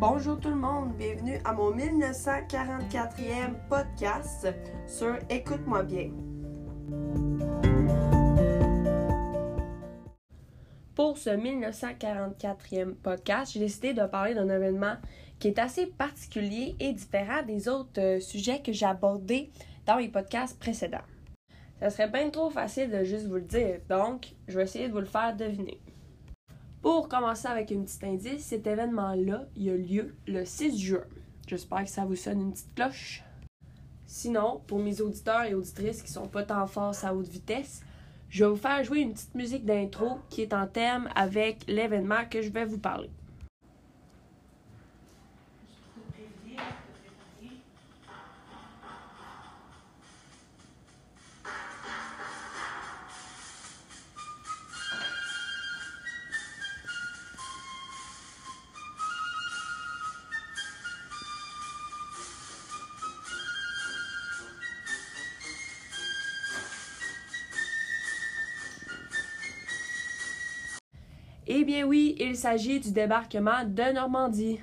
Bonjour 0.00 0.38
tout 0.38 0.50
le 0.50 0.54
monde, 0.54 0.92
bienvenue 0.96 1.40
à 1.44 1.52
mon 1.52 1.72
1944e 1.72 3.54
podcast 3.68 4.46
sur 4.86 5.18
Écoute-moi 5.28 5.82
bien. 5.82 6.12
Pour 10.94 11.18
ce 11.18 11.30
1944e 11.30 12.94
podcast, 12.94 13.54
j'ai 13.54 13.58
décidé 13.58 13.92
de 13.92 14.06
parler 14.06 14.34
d'un 14.34 14.48
événement 14.48 14.94
qui 15.40 15.48
est 15.48 15.58
assez 15.58 15.86
particulier 15.86 16.76
et 16.78 16.92
différent 16.92 17.42
des 17.42 17.68
autres 17.68 18.00
euh, 18.00 18.20
sujets 18.20 18.62
que 18.62 18.70
j'ai 18.70 18.86
abordés 18.86 19.50
dans 19.84 19.96
mes 19.96 20.08
podcasts 20.08 20.60
précédents. 20.60 20.98
Ça 21.80 21.90
serait 21.90 22.08
bien 22.08 22.30
trop 22.30 22.50
facile 22.50 22.88
de 22.92 23.02
juste 23.02 23.26
vous 23.26 23.34
le 23.34 23.40
dire, 23.42 23.80
donc 23.88 24.28
je 24.46 24.58
vais 24.58 24.62
essayer 24.62 24.86
de 24.86 24.92
vous 24.92 25.00
le 25.00 25.06
faire 25.06 25.34
deviner. 25.34 25.80
Pour 26.88 27.06
commencer 27.06 27.46
avec 27.46 27.70
un 27.70 27.82
petit 27.82 27.98
indice, 28.02 28.46
cet 28.46 28.66
événement-là, 28.66 29.44
a 29.44 29.76
lieu 29.76 30.16
le 30.26 30.46
6 30.46 30.78
juin. 30.78 31.04
J'espère 31.46 31.84
que 31.84 31.90
ça 31.90 32.06
vous 32.06 32.16
sonne 32.16 32.40
une 32.40 32.52
petite 32.52 32.74
cloche. 32.74 33.22
Sinon, 34.06 34.62
pour 34.66 34.78
mes 34.78 35.02
auditeurs 35.02 35.42
et 35.42 35.52
auditrices 35.52 36.00
qui 36.00 36.10
sont 36.10 36.28
pas 36.28 36.44
tant 36.44 36.66
forts 36.66 36.94
à 37.02 37.14
haute 37.14 37.28
vitesse, 37.28 37.82
je 38.30 38.42
vais 38.42 38.50
vous 38.50 38.56
faire 38.56 38.82
jouer 38.84 39.00
une 39.00 39.12
petite 39.12 39.34
musique 39.34 39.66
d'intro 39.66 40.20
qui 40.30 40.40
est 40.40 40.54
en 40.54 40.66
thème 40.66 41.10
avec 41.14 41.58
l'événement 41.68 42.24
que 42.30 42.40
je 42.40 42.48
vais 42.48 42.64
vous 42.64 42.78
parler. 42.78 43.10
Eh 71.50 71.64
bien 71.64 71.86
oui, 71.86 72.14
il 72.20 72.36
s'agit 72.36 72.78
du 72.78 72.92
débarquement 72.92 73.64
de 73.64 73.94
Normandie. 73.94 74.60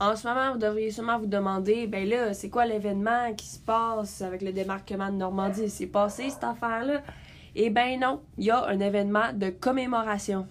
En 0.00 0.16
ce 0.16 0.26
moment, 0.26 0.50
vous 0.50 0.58
devriez 0.58 0.90
sûrement 0.90 1.20
vous 1.20 1.28
demander, 1.28 1.86
ben 1.86 2.04
là, 2.08 2.34
c'est 2.34 2.50
quoi 2.50 2.66
l'événement 2.66 3.32
qui 3.36 3.46
se 3.46 3.60
passe 3.60 4.20
avec 4.20 4.42
le 4.42 4.50
débarquement 4.50 5.08
de 5.08 5.14
Normandie? 5.14 5.70
C'est 5.70 5.86
passé 5.86 6.28
cette 6.30 6.42
affaire-là? 6.42 7.02
Eh 7.54 7.70
ben 7.70 8.00
non, 8.00 8.22
il 8.38 8.46
y 8.46 8.50
a 8.50 8.66
un 8.66 8.80
événement 8.80 9.32
de 9.32 9.50
commémoration. 9.50 10.48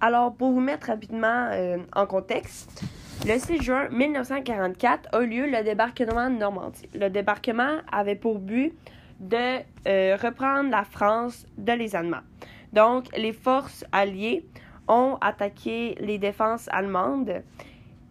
Alors, 0.00 0.34
pour 0.34 0.52
vous 0.52 0.60
mettre 0.60 0.86
rapidement 0.86 1.50
euh, 1.52 1.76
en 1.94 2.06
contexte, 2.06 2.82
le 3.26 3.38
6 3.38 3.60
juin 3.60 3.90
1944 3.90 5.14
a 5.14 5.20
lieu 5.20 5.50
le 5.50 5.64
débarquement 5.64 6.30
de 6.30 6.36
Normandie. 6.36 6.88
Le 6.94 7.10
débarquement 7.10 7.80
avait 7.92 8.16
pour 8.16 8.38
but 8.38 8.72
de 9.20 9.58
euh, 9.86 10.16
reprendre 10.16 10.70
la 10.70 10.84
France 10.84 11.44
de 11.58 11.72
les. 11.72 11.94
Donc, 12.76 13.06
les 13.16 13.32
forces 13.32 13.86
alliées 13.90 14.44
ont 14.86 15.16
attaqué 15.22 15.96
les 15.98 16.18
défenses 16.18 16.68
allemandes. 16.70 17.42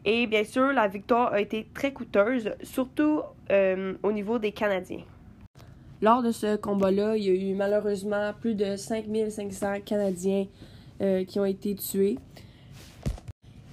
Et 0.06 0.26
bien 0.26 0.44
sûr, 0.44 0.74
la 0.74 0.88
victoire 0.88 1.34
a 1.34 1.40
été 1.40 1.68
très 1.72 1.94
coûteuse, 1.94 2.52
surtout 2.64 3.22
euh, 3.52 3.94
au 4.02 4.12
niveau 4.12 4.40
des 4.40 4.52
Canadiens. 4.52 5.04
Lors 6.02 6.24
de 6.24 6.32
ce 6.32 6.56
combat-là, 6.56 7.16
il 7.16 7.24
y 7.24 7.30
a 7.30 7.34
eu 7.34 7.54
malheureusement 7.54 8.34
plus 8.42 8.56
de 8.56 8.76
5500 8.76 9.82
Canadiens 9.86 10.48
euh, 11.00 11.24
qui 11.26 11.40
ont 11.40 11.46
été 11.46 11.76
tués. 11.76 12.18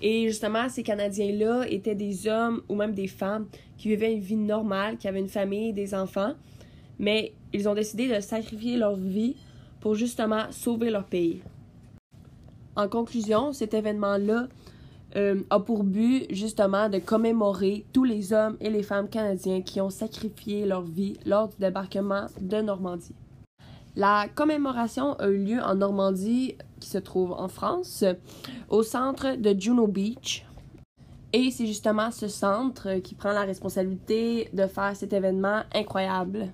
Et 0.03 0.27
justement, 0.29 0.69
ces 0.69 0.83
Canadiens-là 0.83 1.65
étaient 1.71 1.95
des 1.95 2.29
hommes 2.29 2.61
ou 2.69 2.75
même 2.75 2.93
des 2.93 3.09
femmes 3.09 3.47
qui 3.79 3.89
vivaient 3.89 4.12
une 4.12 4.21
vie 4.21 4.37
normale, 4.37 4.99
qui 4.99 5.09
avaient 5.09 5.21
une 5.21 5.28
famille, 5.28 5.72
des 5.72 5.95
enfants, 5.95 6.34
mais 6.99 7.33
ils 7.55 7.66
ont 7.66 7.75
décidé 7.75 8.09
de 8.09 8.21
sacrifier 8.21 8.77
leur 8.77 8.97
vie 8.97 9.37
pour 9.82 9.97
justement 9.97 10.44
sauver 10.53 10.91
leur 10.91 11.04
pays. 11.04 11.43
En 12.76 12.88
conclusion, 12.88 13.53
cet 13.53 13.75
événement-là 13.75 14.47
euh, 15.16 15.43
a 15.50 15.60
pour 15.60 15.84
but 15.84 16.26
justement 16.31 16.88
de 16.88 16.98
commémorer 16.98 17.84
tous 17.92 18.04
les 18.04 18.32
hommes 18.32 18.56
et 18.60 18.71
les 18.71 18.82
femmes 18.82 19.09
canadiens 19.09 19.60
qui 19.60 19.81
ont 19.81 19.91
sacrifié 19.91 20.65
leur 20.65 20.82
vie 20.82 21.19
lors 21.26 21.48
du 21.48 21.56
débarquement 21.59 22.28
de 22.41 22.62
Normandie. 22.62 23.15
La 23.94 24.26
commémoration 24.34 25.15
a 25.19 25.28
eu 25.28 25.44
lieu 25.44 25.60
en 25.60 25.75
Normandie, 25.75 26.56
qui 26.81 26.88
se 26.88 26.97
trouve 26.97 27.32
en 27.32 27.48
France, 27.48 28.04
au 28.71 28.82
centre 28.82 29.37
de 29.37 29.54
Juno 29.60 29.87
Beach. 29.87 30.47
Et 31.34 31.50
c'est 31.50 31.66
justement 31.66 32.10
ce 32.10 32.28
centre 32.28 33.00
qui 33.00 33.15
prend 33.15 33.32
la 33.32 33.42
responsabilité 33.42 34.48
de 34.54 34.66
faire 34.66 34.97
cet 34.97 35.12
événement 35.12 35.62
incroyable. 35.75 36.53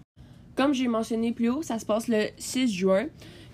Comme 0.59 0.75
j'ai 0.75 0.89
mentionné 0.89 1.31
plus 1.31 1.51
haut, 1.51 1.63
ça 1.63 1.79
se 1.79 1.87
passe 1.87 2.09
le 2.09 2.31
6 2.37 2.67
juin. 2.73 3.07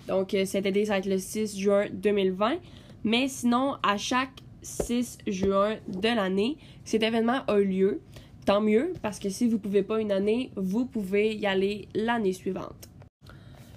Donc, 0.07 0.33
euh, 0.33 0.43
cet 0.43 0.65
été, 0.65 0.85
ça 0.85 0.93
va 0.93 0.97
être 0.97 1.05
le 1.05 1.19
6 1.19 1.55
juin 1.55 1.85
2020. 1.93 2.55
Mais 3.03 3.27
sinon, 3.27 3.75
à 3.83 3.95
chaque 3.95 4.41
6 4.63 5.19
juin 5.27 5.75
de 5.87 6.07
l'année, 6.07 6.57
cet 6.83 7.03
événement 7.03 7.41
a 7.47 7.59
lieu. 7.59 8.01
Tant 8.47 8.59
mieux, 8.59 8.93
parce 9.03 9.19
que 9.19 9.29
si 9.29 9.45
vous 9.45 9.53
ne 9.53 9.57
pouvez 9.59 9.83
pas 9.83 10.01
une 10.01 10.11
année, 10.11 10.49
vous 10.55 10.87
pouvez 10.87 11.35
y 11.35 11.45
aller 11.45 11.87
l'année 11.93 12.33
suivante. 12.33 12.89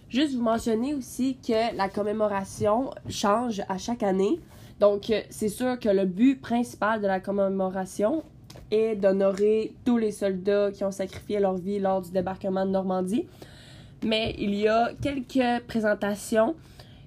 Juste 0.08 0.34
vous 0.34 0.42
mentionner 0.42 0.94
aussi 0.94 1.36
que 1.46 1.76
la 1.76 1.90
commémoration 1.90 2.92
change 3.10 3.60
à 3.68 3.76
chaque 3.76 4.02
année. 4.02 4.40
Donc, 4.80 5.10
euh, 5.10 5.20
c'est 5.28 5.50
sûr 5.50 5.78
que 5.78 5.90
le 5.90 6.06
but 6.06 6.40
principal 6.40 7.02
de 7.02 7.06
la 7.06 7.20
commémoration 7.20 8.24
est 8.70 8.96
d'honorer 8.96 9.72
tous 9.84 9.98
les 9.98 10.12
soldats 10.12 10.70
qui 10.72 10.84
ont 10.84 10.90
sacrifié 10.90 11.40
leur 11.40 11.56
vie 11.56 11.78
lors 11.78 12.02
du 12.02 12.10
débarquement 12.10 12.66
de 12.66 12.70
Normandie. 12.70 13.26
Mais 14.04 14.34
il 14.38 14.54
y 14.54 14.68
a 14.68 14.90
quelques 15.02 15.64
présentations 15.66 16.54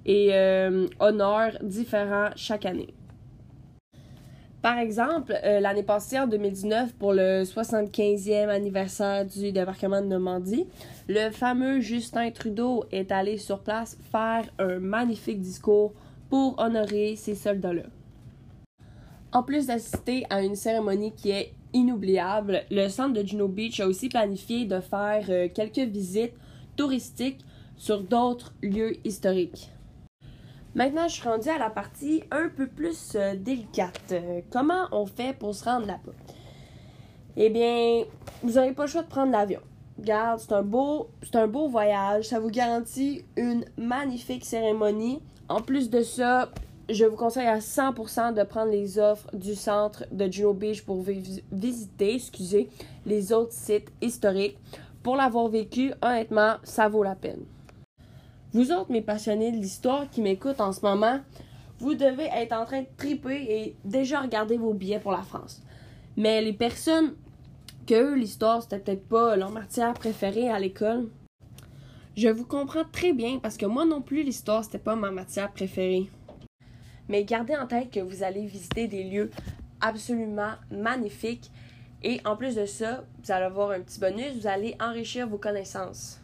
et 0.06 0.30
euh, 0.34 0.88
honneurs 1.00 1.58
différents 1.62 2.30
chaque 2.36 2.66
année. 2.66 2.94
Par 4.62 4.78
exemple, 4.78 5.36
euh, 5.44 5.60
l'année 5.60 5.82
passée, 5.82 6.20
en 6.20 6.28
2019, 6.28 6.94
pour 6.94 7.14
le 7.14 7.44
75e 7.44 8.48
anniversaire 8.48 9.26
du 9.26 9.52
débarquement 9.52 10.02
de 10.02 10.06
Normandie, 10.06 10.68
le 11.08 11.32
fameux 11.32 11.80
Justin 11.80 12.30
Trudeau 12.30 12.86
est 12.92 13.12
allé 13.12 13.38
sur 13.38 13.60
place 13.60 13.98
faire 14.12 14.46
un 14.60 14.78
magnifique 14.78 15.42
discours 15.42 15.94
pour 16.30 16.60
honorer 16.60 17.16
ces 17.16 17.34
soldats-là. 17.34 17.84
En 19.34 19.44
plus 19.44 19.68
d'assister 19.68 20.25
à 20.30 20.42
une 20.42 20.56
cérémonie 20.56 21.14
qui 21.14 21.31
est 21.31 21.53
inoubliable, 21.72 22.64
le 22.69 22.90
centre 22.90 23.14
de 23.14 23.25
Juno 23.25 23.47
Beach 23.47 23.80
a 23.80 23.88
aussi 23.88 24.09
planifié 24.09 24.66
de 24.66 24.81
faire 24.81 25.25
euh, 25.30 25.47
quelques 25.47 25.90
visites 25.90 26.34
touristiques 26.75 27.40
sur 27.78 28.02
d'autres 28.02 28.53
lieux 28.62 28.94
historiques. 29.06 29.72
Maintenant, 30.75 31.08
je 31.08 31.14
suis 31.14 31.28
rendue 31.28 31.50
à 31.50 31.58
la 31.58 31.69
partie 31.69 32.24
un 32.30 32.50
peu 32.50 32.68
plus 32.68 33.14
euh, 33.16 33.36
délicate. 33.36 34.12
Euh, 34.12 34.42
comment 34.52 34.88
on 34.92 35.06
fait 35.06 35.34
pour 35.38 35.56
se 35.56 35.63
rendre 35.63 35.88
là-bas? 35.88 36.12
Eh 37.38 37.50
bien, 37.50 38.03
vous 38.44 38.53
n'avez 38.53 38.74
pas 38.74 38.84
le 38.84 38.90
choix 38.90 39.03
de 39.03 39.08
prendre 39.08 39.31
l'avion. 39.31 39.62
Regarde, 39.98 40.42
c'est 40.42 40.53
un 40.53 40.62
beau, 40.62 41.09
c'est 41.24 41.38
un 41.38 41.48
beau 41.48 41.69
voyage. 41.69 42.25
Ça 42.25 42.40
vous 42.42 42.50
garantit 42.50 43.24
une 43.38 43.63
magnifique 43.78 44.44
cérémonie. 44.44 45.22
En 45.48 45.62
plus 45.62 45.90
de 45.90 46.02
ça, 46.02 46.50
je 46.90 47.06
vous 47.06 47.16
conseille 47.16 47.47
à 47.47 47.59
100% 47.59 48.34
de 48.34 48.44
prendre 48.44 48.72
les 48.72 49.00
offres 49.00 49.28
du 49.36 49.56
centre 49.56 50.06
de 50.12 50.31
Juno 50.31 50.53
Beach 50.53 50.84
pour 50.84 51.03
visiter, 51.52 52.16
excusez, 52.16 52.69
les 53.06 53.34
autres 53.34 53.53
sites 53.53 53.92
historiques. 54.02 54.58
Pour 55.03 55.16
l'avoir 55.16 55.47
vécu, 55.47 55.94
honnêtement, 56.02 56.56
ça 56.64 56.88
vaut 56.88 57.03
la 57.03 57.16
peine. 57.16 57.44
Vous 58.53 58.72
autres, 58.72 58.92
mes 58.92 59.02
passionnés 59.02 59.52
de 59.52 59.58
l'histoire 59.58 60.09
qui 60.09 60.22
m'écoutent 60.22 60.62
en 60.62 60.74
ce 60.74 60.81
moment, 60.81 61.22
vous 61.80 61.96
devez 61.96 62.25
être 62.25 62.54
en 62.54 62.66
train 62.66 62.81
de 62.81 62.88
triper 62.98 63.42
et 63.50 63.75
déjà 63.86 64.22
regarder 64.22 64.57
vos 64.57 64.74
billets 64.74 65.00
pour 65.00 65.12
la 65.12 65.24
France. 65.24 65.63
Mais 66.18 66.42
les 66.42 66.54
personnes 66.54 67.16
que 67.88 68.13
l'histoire, 68.13 68.62
c'était 68.62 68.80
peut-être 68.80 69.07
pas 69.07 69.36
leur 69.36 69.51
matière 69.51 69.94
préférée 69.94 70.50
à 70.50 70.60
l'école, 70.60 71.10
je 72.18 72.28
vous 72.28 72.45
comprends 72.45 72.83
très 72.83 73.13
bien 73.13 73.39
parce 73.39 73.56
que 73.57 73.66
moi 73.66 73.86
non 73.86 74.01
plus, 74.01 74.24
l'histoire, 74.24 74.63
c'était 74.63 74.78
pas 74.78 74.95
ma 74.95 75.12
matière 75.12 75.51
préférée. 75.51 76.10
Mais 77.12 77.25
gardez 77.25 77.58
en 77.58 77.68
tête 77.68 77.92
que 77.92 78.00
vous 78.00 78.24
allez 78.24 78.46
visiter 78.46 78.88
des 78.88 79.04
lieux 79.04 79.31
absolument 79.81 80.54
magnifiques 80.72 81.52
et 82.04 82.22
en 82.24 82.38
plus 82.38 82.56
de 82.56 82.66
ça, 82.66 83.04
vous 83.22 83.31
allez 83.34 83.44
avoir 83.44 83.72
un 83.72 83.81
petit 83.81 84.00
bonus, 84.00 84.38
vous 84.40 84.48
allez 84.48 84.78
enrichir 84.80 85.28
vos 85.28 85.38
connaissances. 85.38 86.22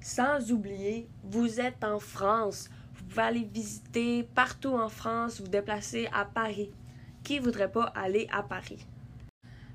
Sans 0.00 0.50
oublier, 0.50 1.08
vous 1.22 1.60
êtes 1.60 1.84
en 1.84 1.98
France. 1.98 2.70
Vous 2.94 3.04
pouvez 3.04 3.22
aller 3.22 3.48
visiter 3.52 4.22
partout 4.34 4.74
en 4.74 4.88
France, 4.88 5.42
vous 5.42 5.48
déplacer 5.48 6.08
à 6.14 6.24
Paris. 6.24 6.70
Qui 7.22 7.38
voudrait 7.38 7.70
pas 7.70 7.92
aller 7.94 8.26
à 8.32 8.42
Paris? 8.42 8.86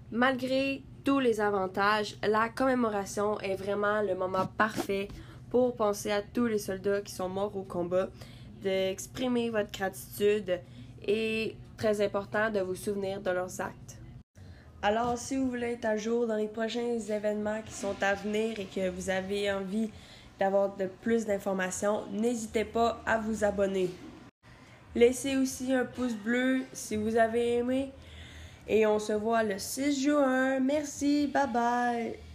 Malgré 0.09 0.81
tous 1.03 1.19
les 1.19 1.39
avantages, 1.39 2.17
la 2.27 2.49
commémoration 2.49 3.39
est 3.41 3.55
vraiment 3.55 4.01
le 4.01 4.15
moment 4.15 4.47
parfait 4.57 5.09
pour 5.51 5.75
penser 5.75 6.09
à 6.09 6.23
tous 6.23 6.47
les 6.47 6.57
soldats 6.57 7.01
qui 7.01 7.13
sont 7.13 7.29
morts 7.29 7.55
au 7.55 7.61
combat, 7.61 8.09
d'exprimer 8.61 9.49
votre 9.49 9.71
gratitude 9.71 10.59
et 11.05 11.55
très 11.77 12.01
important 12.01 12.49
de 12.49 12.59
vous 12.59 12.75
souvenir 12.75 13.21
de 13.21 13.31
leurs 13.31 13.61
actes. 13.61 13.97
Alors, 14.81 15.17
si 15.17 15.35
vous 15.35 15.49
voulez 15.49 15.73
être 15.73 15.85
à 15.85 15.97
jour 15.97 16.27
dans 16.27 16.35
les 16.35 16.47
prochains 16.47 16.99
événements 16.99 17.61
qui 17.65 17.73
sont 17.73 17.95
à 18.01 18.13
venir 18.13 18.59
et 18.59 18.65
que 18.65 18.89
vous 18.89 19.09
avez 19.09 19.51
envie 19.51 19.89
d'avoir 20.39 20.75
de 20.75 20.85
plus 20.85 21.25
d'informations, 21.25 22.03
n'hésitez 22.11 22.63
pas 22.63 23.01
à 23.05 23.17
vous 23.17 23.43
abonner. 23.43 23.89
Laissez 24.95 25.35
aussi 25.35 25.73
un 25.73 25.85
pouce 25.85 26.13
bleu 26.13 26.61
si 26.73 26.95
vous 26.95 27.15
avez 27.17 27.55
aimé. 27.57 27.91
Et 28.67 28.85
on 28.85 28.99
se 28.99 29.13
voit 29.13 29.43
le 29.43 29.57
6 29.57 30.03
juin. 30.03 30.59
Merci, 30.59 31.27
bye 31.27 31.47
bye. 31.47 32.26